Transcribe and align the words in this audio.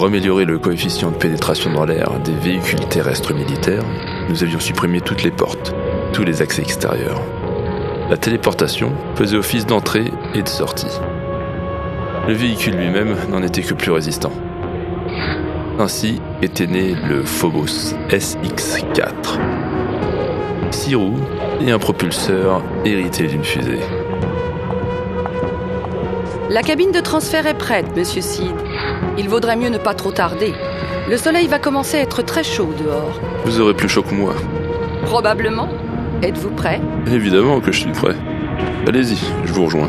Pour 0.00 0.06
améliorer 0.06 0.46
le 0.46 0.58
coefficient 0.58 1.10
de 1.10 1.16
pénétration 1.16 1.70
dans 1.74 1.84
l'air 1.84 2.18
des 2.20 2.32
véhicules 2.32 2.88
terrestres 2.88 3.34
militaires, 3.34 3.84
nous 4.30 4.42
avions 4.42 4.58
supprimé 4.58 5.02
toutes 5.02 5.22
les 5.22 5.30
portes, 5.30 5.74
tous 6.14 6.24
les 6.24 6.40
accès 6.40 6.62
extérieurs. 6.62 7.20
La 8.08 8.16
téléportation 8.16 8.94
faisait 9.14 9.36
office 9.36 9.66
d'entrée 9.66 10.10
et 10.32 10.40
de 10.40 10.48
sortie. 10.48 10.98
Le 12.26 12.32
véhicule 12.32 12.76
lui-même 12.76 13.14
n'en 13.28 13.42
était 13.42 13.60
que 13.60 13.74
plus 13.74 13.90
résistant. 13.90 14.32
Ainsi 15.78 16.22
était 16.40 16.66
né 16.66 16.94
le 17.06 17.22
Phobos 17.22 17.92
SX4. 18.08 19.12
Six 20.70 20.94
roues 20.94 21.20
et 21.60 21.72
un 21.72 21.78
propulseur 21.78 22.62
hérité 22.86 23.26
d'une 23.26 23.44
fusée. 23.44 23.80
La 26.48 26.62
cabine 26.62 26.90
de 26.90 27.00
transfert 27.00 27.46
est 27.46 27.58
prête, 27.58 27.94
monsieur 27.94 28.22
Sid. 28.22 28.56
Il 29.18 29.28
vaudrait 29.28 29.56
mieux 29.56 29.68
ne 29.68 29.78
pas 29.78 29.94
trop 29.94 30.12
tarder. 30.12 30.54
Le 31.08 31.16
soleil 31.16 31.46
va 31.46 31.58
commencer 31.58 31.96
à 31.98 32.00
être 32.00 32.22
très 32.22 32.44
chaud 32.44 32.72
dehors. 32.82 33.20
Vous 33.44 33.60
aurez 33.60 33.74
plus 33.74 33.88
chaud 33.88 34.02
que 34.02 34.14
moi. 34.14 34.34
Probablement. 35.04 35.68
Êtes-vous 36.22 36.50
prêt? 36.50 36.80
Évidemment 37.06 37.60
que 37.60 37.72
je 37.72 37.80
suis 37.80 37.92
prêt. 37.92 38.14
Allez-y, 38.86 39.18
je 39.44 39.52
vous 39.52 39.64
rejoins. 39.64 39.88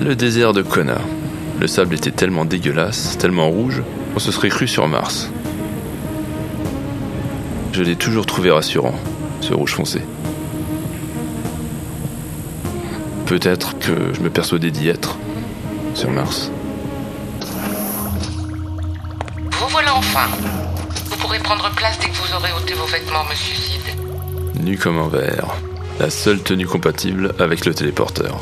Le 0.00 0.16
désert 0.16 0.52
de 0.52 0.62
Kona. 0.62 0.98
Le 1.62 1.68
sable 1.68 1.94
était 1.94 2.10
tellement 2.10 2.44
dégueulasse, 2.44 3.16
tellement 3.18 3.48
rouge, 3.48 3.84
on 4.16 4.18
se 4.18 4.32
serait 4.32 4.48
cru 4.48 4.66
sur 4.66 4.88
Mars. 4.88 5.30
Je 7.72 7.84
l'ai 7.84 7.94
toujours 7.94 8.26
trouvé 8.26 8.50
rassurant, 8.50 8.96
ce 9.40 9.54
rouge 9.54 9.74
foncé. 9.74 10.02
Peut-être 13.26 13.78
que 13.78 14.12
je 14.12 14.20
me 14.22 14.28
persuadais 14.28 14.72
d'y 14.72 14.88
être, 14.88 15.16
sur 15.94 16.10
Mars. 16.10 16.50
Vous 19.52 19.68
voilà 19.68 19.94
enfin. 19.94 20.26
Vous 21.10 21.16
pourrez 21.18 21.38
prendre 21.38 21.70
place 21.76 21.96
dès 22.00 22.08
que 22.08 22.16
vous 22.16 22.34
aurez 22.34 22.50
ôté 22.60 22.74
vos 22.74 22.86
vêtements, 22.86 23.22
monsieur 23.30 23.54
Sid. 23.54 23.82
Nu 24.64 24.76
comme 24.76 24.98
un 24.98 25.06
verre. 25.06 25.54
La 26.00 26.10
seule 26.10 26.40
tenue 26.40 26.66
compatible 26.66 27.36
avec 27.38 27.66
le 27.66 27.72
téléporteur. 27.72 28.40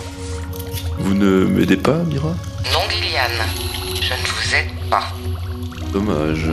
Vous 0.98 1.12
ne 1.12 1.44
m'aidez 1.44 1.76
pas, 1.76 1.98
Mira? 2.04 2.34
Je 4.00 4.14
ne 4.14 4.26
vous 4.26 4.54
aide 4.54 4.88
pas. 4.88 5.12
Dommage. 5.92 6.50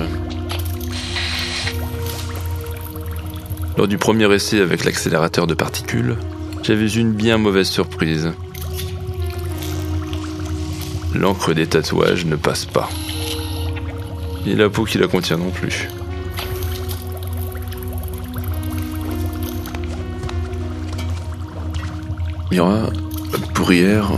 Lors 3.77 3.87
du 3.87 3.97
premier 3.97 4.33
essai 4.33 4.59
avec 4.59 4.83
l'accélérateur 4.83 5.47
de 5.47 5.53
particules, 5.53 6.17
j'avais 6.63 6.85
eu 6.85 6.97
une 6.99 7.13
bien 7.13 7.37
mauvaise 7.37 7.69
surprise. 7.69 8.33
L'encre 11.15 11.53
des 11.53 11.67
tatouages 11.67 12.25
ne 12.25 12.35
passe 12.35 12.65
pas. 12.65 12.89
Et 14.45 14.53
la 14.53 14.69
peau 14.69 14.83
qui 14.83 14.97
la 14.97 15.07
contient 15.07 15.37
non 15.37 15.51
plus. 15.51 15.87
Mira, 22.51 22.89
pour 23.53 23.71
hier. 23.71 24.11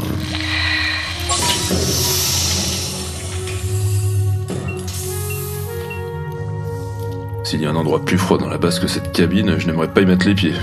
S'il 7.49 7.61
y 7.61 7.65
a 7.65 7.71
un 7.71 7.75
endroit 7.75 8.05
plus 8.05 8.19
froid 8.19 8.37
dans 8.37 8.47
la 8.47 8.59
base 8.59 8.77
que 8.77 8.85
cette 8.85 9.11
cabine, 9.11 9.57
je 9.57 9.65
n'aimerais 9.65 9.87
pas 9.87 10.01
y 10.01 10.05
mettre 10.05 10.27
les 10.27 10.35
pieds. 10.35 10.53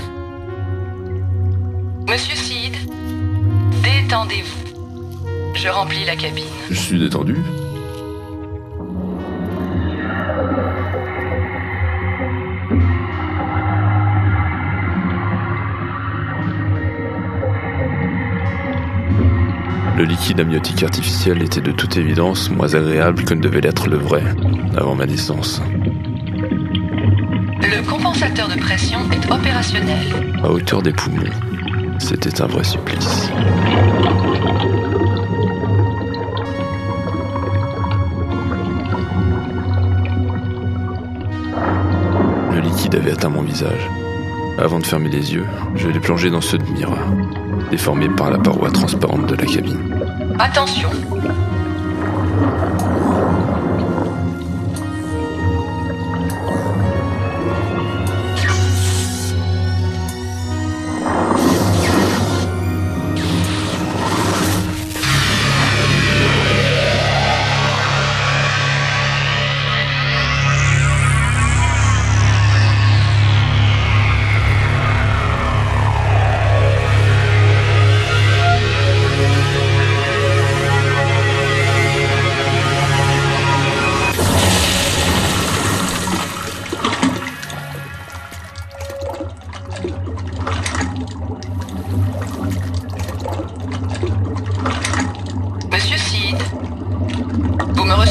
Monsieur 2.09 2.37
Sid, 2.37 2.77
détendez-vous. 3.83 5.53
Je 5.57 5.69
remplis 5.69 6.05
la 6.05 6.15
cabine. 6.15 6.45
Je 6.71 6.77
suis 6.77 7.01
détendu. 7.01 7.35
Le 19.97 20.05
liquide 20.05 20.39
amniotique 20.39 20.85
artificiel 20.85 21.43
était 21.43 21.61
de 21.61 21.73
toute 21.73 21.97
évidence 21.97 22.49
moins 22.49 22.73
agréable 22.75 23.25
que 23.25 23.35
ne 23.35 23.41
devait 23.41 23.63
l'être 23.63 23.89
le 23.89 23.97
vrai, 23.97 24.23
avant 24.77 24.95
ma 24.95 25.07
naissance. 25.07 25.61
Le 27.77 27.83
compensateur 27.83 28.49
de 28.49 28.59
pression 28.59 29.01
est 29.13 29.31
opérationnel. 29.31 30.07
À 30.43 30.51
hauteur 30.51 30.81
des 30.81 30.95
poumons, 30.95 31.31
c'était 31.99 32.41
un 32.41 32.47
vrai 32.47 32.65
supplice. 32.65 33.31
Le 42.51 42.61
liquide 42.61 42.95
avait 42.95 43.13
atteint 43.13 43.29
mon 43.29 43.43
visage. 43.43 43.91
Avant 44.59 44.79
de 44.79 44.87
fermer 44.87 45.11
les 45.11 45.35
yeux, 45.35 45.45
je 45.75 45.89
l'ai 45.89 46.01
plongé 46.01 46.31
dans 46.31 46.41
ceux 46.41 46.57
de 46.57 46.65
Mira, 46.71 46.97
déformés 47.71 48.09
par 48.09 48.31
la 48.31 48.39
paroi 48.39 48.71
transparente 48.71 49.27
de 49.27 49.35
la 49.35 49.45
cabine. 49.45 50.01
Attention, 50.39 50.89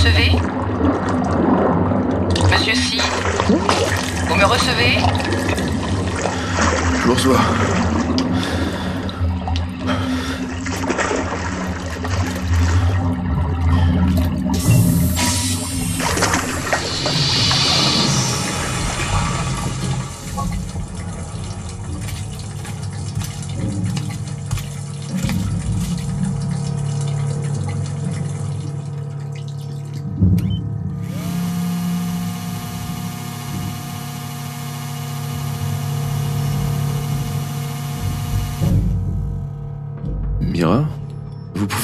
recevez 0.05 0.31
Monsieur 2.51 2.75
Sid, 2.75 3.01
vous 3.47 4.35
me 4.35 4.45
recevez 4.45 4.99
Je 6.99 7.07
vous 7.07 7.13
reçois. 7.13 7.39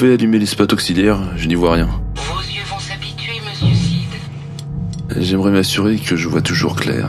Pouvez 0.02 0.16
allumer 0.16 0.40
les 0.40 0.48
spots 0.48 0.74
auxiliaires, 0.74 1.20
je 1.36 1.48
n'y 1.48 1.54
vois 1.54 1.74
rien. 1.74 1.88
Vos 2.16 2.42
yeux 2.42 2.64
vont 2.68 2.80
s'habituer, 2.80 3.40
monsieur 3.48 3.76
Sid. 3.76 4.10
J'aimerais 5.16 5.52
m'assurer 5.52 6.00
que 6.00 6.16
je 6.16 6.28
vois 6.28 6.42
toujours 6.42 6.76
clair. 6.76 7.08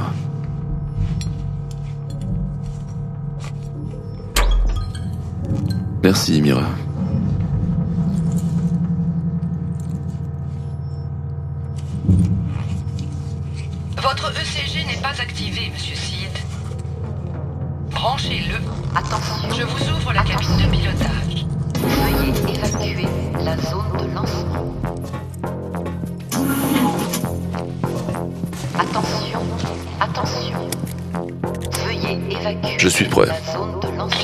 Merci, 6.03 6.43
Mira. 6.43 6.69
Votre 14.03 14.33
ECG 14.33 14.85
n'est 14.87 15.00
pas 15.00 15.19
activé, 15.19 15.73
monsieur 15.73 15.97
Sid. 15.97 16.29
Branchez-le. 17.91 18.56
Attention, 18.94 19.49
Je 19.56 19.62
vous 19.62 19.97
ouvre 19.97 20.12
la 20.12 20.23
cabine 20.23 20.59
de 20.59 20.71
pilotage 20.71 21.12
la 23.44 23.56
zone 23.56 23.93
de 23.99 24.15
lancement. 24.15 24.75
Attention, 28.79 29.41
attention. 30.00 30.59
Veuillez 31.85 32.19
évacuer 32.31 32.77
Je 32.79 32.89
suis 32.89 33.05
prêt. 33.06 33.27
la 33.27 33.53
zone 33.53 33.81
de 33.81 33.89
lancement. 33.97 34.19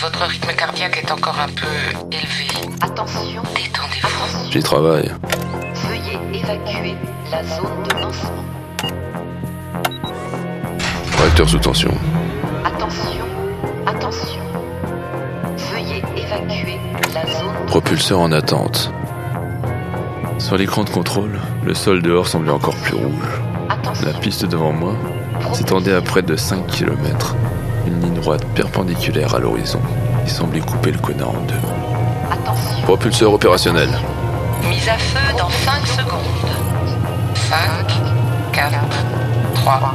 Votre 0.00 0.22
rythme 0.26 0.52
cardiaque 0.56 0.98
est 1.02 1.10
encore 1.12 1.38
un 1.38 1.48
peu 1.48 2.06
élevé. 2.10 2.48
Attention, 2.80 3.42
détendez-vous. 3.54 4.50
J'y 4.50 4.60
travaille. 4.62 5.10
Veuillez 5.74 6.18
évacuer 6.40 6.96
la 7.30 7.44
zone 7.44 7.82
de 7.88 7.94
lancement. 8.00 8.44
Réacteur 11.18 11.48
sous 11.48 11.58
tension. 11.58 11.92
Attention, 12.64 13.24
attention. 13.86 14.42
Veuillez 16.32 16.60
évacuer 16.60 17.12
la 17.14 17.26
zone 17.26 17.52
de 17.62 17.66
Propulseur 17.66 18.20
en 18.20 18.32
attente. 18.32 18.92
Sur 20.38 20.56
l'écran 20.56 20.84
de 20.84 20.90
contrôle, 20.90 21.38
le 21.64 21.74
sol 21.74 22.02
dehors 22.02 22.26
semblait 22.26 22.50
encore 22.50 22.74
plus 22.76 22.96
rouge. 22.96 23.40
Attention. 23.68 24.06
La 24.06 24.18
piste 24.18 24.44
devant 24.46 24.72
moi 24.72 24.94
s'étendait 25.52 25.94
à 25.94 26.00
près 26.00 26.22
de 26.22 26.36
5 26.36 26.66
km. 26.66 27.36
Une 27.86 28.00
ligne 28.00 28.14
droite 28.14 28.44
perpendiculaire 28.54 29.34
à 29.34 29.38
l'horizon 29.38 29.80
qui 30.24 30.32
semblait 30.32 30.60
couper 30.60 30.92
le 30.92 30.98
Kona 30.98 31.26
en 31.26 31.40
deux. 31.46 31.54
Attention. 32.30 32.82
Propulseur 32.84 33.32
opérationnel. 33.32 33.88
Mise 34.68 34.88
à 34.88 34.98
feu 34.98 35.36
dans 35.36 35.50
5 35.50 35.86
secondes. 35.86 36.50
5, 37.34 37.58
4, 38.52 38.72
3, 39.54 39.94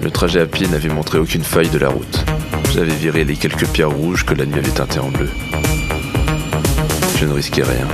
Le 0.00 0.10
trajet 0.12 0.40
à 0.40 0.46
pied 0.46 0.68
n'avait 0.68 0.88
montré 0.88 1.18
aucune 1.18 1.42
faille 1.42 1.68
de 1.68 1.78
la 1.78 1.88
route. 1.88 2.24
J'avais 2.72 2.94
viré 2.94 3.24
les 3.24 3.34
quelques 3.34 3.66
pierres 3.66 3.90
rouges 3.90 4.24
que 4.24 4.32
la 4.32 4.46
nuit 4.46 4.58
avait 4.58 4.70
teintées 4.70 5.00
en 5.00 5.08
bleu. 5.08 5.28
Je 7.18 7.26
ne 7.26 7.32
risquais 7.32 7.64
rien. 7.64 7.88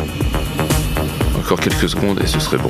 Encore 1.39 1.61
quelques 1.61 1.89
secondes 1.89 2.21
et 2.23 2.27
ce 2.27 2.41
serait 2.41 2.59
bon. 2.59 2.69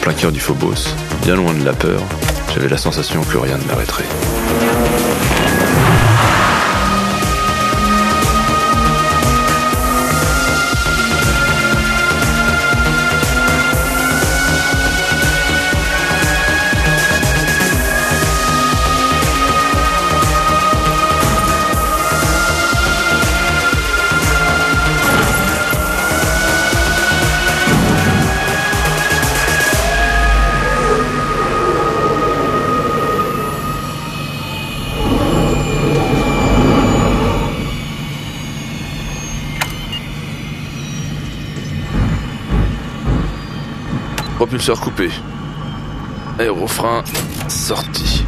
Plein 0.00 0.14
cœur 0.14 0.32
du 0.32 0.40
Phobos, 0.40 0.94
bien 1.22 1.36
loin 1.36 1.52
de 1.52 1.64
la 1.64 1.72
peur, 1.72 2.02
j'avais 2.54 2.68
la 2.68 2.78
sensation 2.78 3.22
que 3.22 3.36
rien 3.36 3.58
ne 3.58 3.64
m'arrêterait. 3.64 4.04
Propulseur 44.60 44.80
coupé. 44.80 45.10
Aérofrein 46.38 47.02
sorti. 47.48 48.26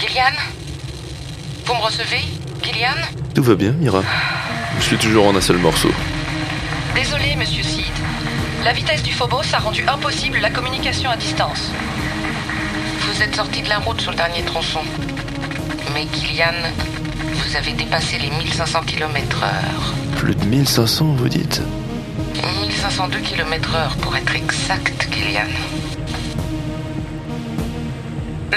Gillian? 0.00 0.24
Vous 1.64 1.74
me 1.74 1.80
recevez? 1.80 2.24
Gillian? 2.60 2.88
Tout 3.36 3.44
va 3.44 3.54
bien, 3.54 3.70
Mira 3.70 4.02
Je 4.82 4.88
suis 4.88 4.98
toujours 4.98 5.28
en 5.28 5.36
un 5.36 5.40
seul 5.40 5.58
morceau. 5.58 5.90
Désolé, 6.94 7.36
monsieur 7.36 7.62
Seed. 7.62 7.84
La 8.64 8.72
vitesse 8.72 9.04
du 9.04 9.12
Phobos 9.12 9.54
a 9.54 9.58
rendu 9.58 9.84
impossible 9.86 10.38
la 10.40 10.50
communication 10.50 11.08
à 11.08 11.16
distance. 11.16 11.70
Vous 13.06 13.22
êtes 13.22 13.34
sorti 13.36 13.62
de 13.62 13.68
la 13.68 13.78
route 13.78 14.00
sur 14.00 14.10
le 14.10 14.16
dernier 14.16 14.42
tronçon. 14.42 14.80
Mais 15.94 16.06
Gillian, 16.12 16.52
vous 17.32 17.56
avez 17.56 17.72
dépassé 17.74 18.18
les 18.18 18.30
1500 18.30 18.80
km 18.84 19.44
heure. 19.44 19.94
Plus 20.16 20.34
de 20.34 20.44
1500, 20.44 21.14
vous 21.16 21.28
dites? 21.28 21.62
1502 22.62 23.20
km 23.20 23.74
heure 23.76 23.96
pour 23.98 24.16
être 24.16 24.34
exact, 24.34 25.08
Gillian. 25.12 25.46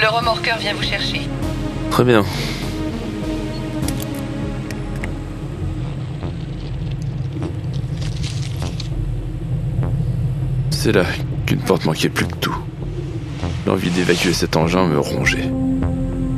Le 0.02 0.08
remorqueur 0.08 0.58
vient 0.58 0.74
vous 0.74 0.82
chercher. 0.82 1.22
Très 1.92 2.02
bien. 2.04 2.24
C'est 10.86 10.92
là 10.92 11.02
qu'une 11.46 11.58
porte 11.58 11.84
manquait 11.84 12.08
plus 12.08 12.26
que 12.26 12.36
tout. 12.36 12.56
L'envie 13.66 13.90
d'évacuer 13.90 14.32
cet 14.32 14.56
engin 14.56 14.86
me 14.86 15.00
rongeait. 15.00 15.50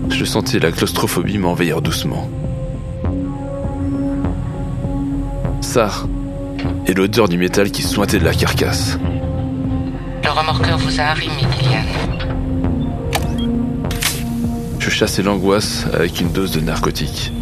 Je 0.08 0.24
sentais 0.24 0.58
la 0.58 0.72
claustrophobie 0.72 1.36
m'envahir 1.36 1.82
doucement. 1.82 2.30
Ça, 5.60 5.90
et 6.86 6.94
l'odeur 6.94 7.28
du 7.28 7.36
métal 7.36 7.70
qui 7.70 7.82
sointait 7.82 8.18
de 8.18 8.24
la 8.24 8.32
carcasse. 8.32 8.98
Le 10.24 10.30
remorqueur 10.30 10.78
vous 10.78 10.98
a 10.98 11.02
arrimé, 11.02 11.42
Gillian. 11.60 11.84
Je 14.78 14.88
chassais 14.88 15.22
l'angoisse 15.22 15.84
avec 15.92 16.22
une 16.22 16.32
dose 16.32 16.52
de 16.52 16.60
narcotique. 16.60 17.34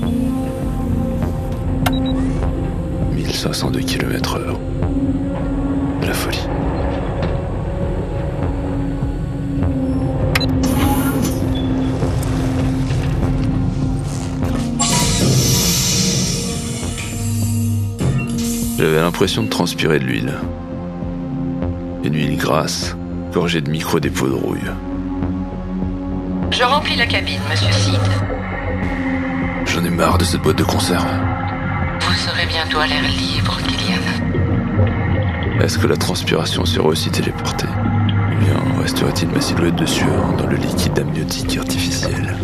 1502 3.15 3.79
km 3.83 4.39
heure. 4.39 4.59
La 6.03 6.13
folie. 6.13 6.49
J'avais 18.79 19.01
l'impression 19.01 19.43
de 19.43 19.49
transpirer 19.49 19.99
de 19.99 20.05
l'huile. 20.05 20.35
Une 22.05 22.15
huile 22.15 22.37
grasse, 22.37 22.97
gorgée 23.33 23.61
de 23.61 23.71
micro-dépôts 23.71 24.29
de 24.29 24.35
rouille. 24.35 24.71
Je 26.51 26.63
remplis 26.63 26.97
la 26.97 27.07
cabine, 27.07 27.41
monsieur 27.51 27.73
Seed. 27.73 28.01
J'en 29.67 29.85
ai 29.85 29.91
marre 29.91 30.19
de 30.19 30.25
cette 30.25 30.43
boîte 30.43 30.59
de 30.59 30.65
conserve. 30.65 31.09
Vous 32.01 32.15
serez 32.15 32.47
bientôt 32.47 32.79
à 32.79 32.87
l'air 32.87 33.03
libre, 33.03 33.59
Gillian. 33.67 34.03
Est-ce 35.61 35.79
que 35.79 35.87
la 35.87 35.97
transpiration 35.97 36.65
serait 36.65 36.87
aussi 36.87 37.11
téléportée 37.11 37.67
bien 38.41 38.81
resterait-il 38.83 39.29
ma 39.29 39.41
silhouette 39.41 39.77
de 39.77 39.87
sueur 39.87 40.33
dans 40.39 40.47
le 40.47 40.57
liquide 40.57 40.99
amniotique 40.99 41.57
artificiel? 41.57 42.37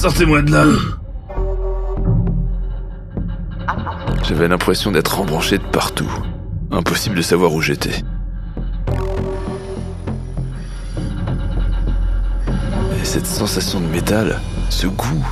Sortez-moi 0.00 0.40
de 0.40 0.50
là 0.50 0.64
J'avais 4.26 4.48
l'impression 4.48 4.92
d'être 4.92 5.20
embranché 5.20 5.58
de 5.58 5.62
partout. 5.62 6.10
Impossible 6.70 7.16
de 7.16 7.20
savoir 7.20 7.52
où 7.52 7.60
j'étais. 7.60 8.02
Et 12.98 13.04
cette 13.04 13.26
sensation 13.26 13.78
de 13.78 13.88
métal, 13.88 14.40
ce 14.70 14.86
goût, 14.86 15.26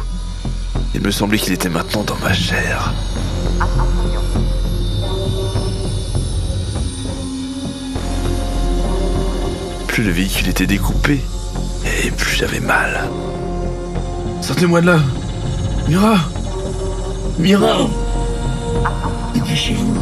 il 0.94 1.00
me 1.00 1.10
semblait 1.12 1.38
qu'il 1.38 1.54
était 1.54 1.70
maintenant 1.70 2.04
dans 2.04 2.18
ma 2.18 2.34
chair. 2.34 2.92
Plus 9.86 10.04
le 10.04 10.10
véhicule 10.10 10.48
était 10.48 10.66
découpé, 10.66 11.22
et 12.04 12.10
plus 12.10 12.36
j'avais 12.36 12.60
mal. 12.60 13.08
Sortez-moi 14.40 14.80
de 14.80 14.86
là. 14.86 14.98
Mira. 15.88 16.16
Mira. 17.38 17.76
Dépêchez-vous 19.34 19.94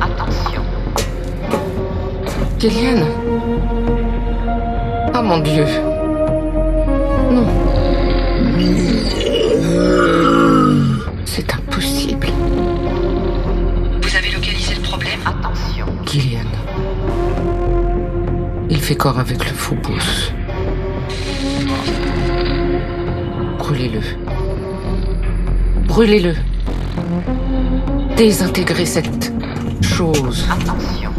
Attention. 0.00 0.62
Kéliane 2.58 3.04
Oh 5.14 5.22
mon 5.22 5.38
Dieu 5.40 5.66
fait 18.90 18.96
corps 18.96 19.20
avec 19.20 19.48
le 19.48 19.54
Phobos. 19.54 20.32
Brûlez-le. 23.58 24.00
Brûlez-le. 25.86 26.34
Désintégrez 28.16 28.86
cette 28.86 29.32
chose. 29.80 30.44
Attention. 30.50 31.12